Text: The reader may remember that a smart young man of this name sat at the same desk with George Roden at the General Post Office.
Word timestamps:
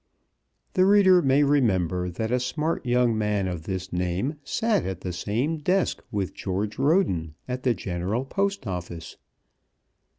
The 0.73 0.83
reader 0.87 1.21
may 1.21 1.43
remember 1.43 2.09
that 2.09 2.31
a 2.31 2.39
smart 2.39 2.83
young 2.87 3.15
man 3.15 3.47
of 3.47 3.65
this 3.65 3.93
name 3.93 4.37
sat 4.43 4.83
at 4.83 5.01
the 5.01 5.13
same 5.13 5.57
desk 5.59 6.01
with 6.11 6.33
George 6.33 6.79
Roden 6.79 7.35
at 7.47 7.61
the 7.61 7.75
General 7.75 8.25
Post 8.25 8.65
Office. 8.65 9.17